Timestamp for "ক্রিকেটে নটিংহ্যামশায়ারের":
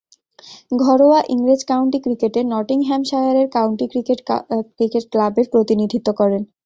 1.99-3.47